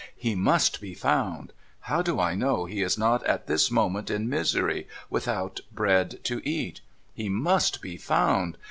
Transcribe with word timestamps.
He 0.17 0.33
must 0.33 0.81
be 0.81 0.95
found! 0.95 1.53
How 1.81 2.01
do 2.01 2.19
I 2.19 2.33
know 2.33 2.65
he 2.65 2.81
is 2.81 2.97
not 2.97 3.23
at 3.27 3.45
this 3.45 3.69
moment 3.69 4.09
in 4.09 4.27
misery, 4.27 4.87
without 5.11 5.59
bread 5.71 6.23
to 6.23 6.41
eat? 6.43 6.81
He 7.13 7.29
must 7.29 7.83
be 7.83 7.97
found 7.97 8.57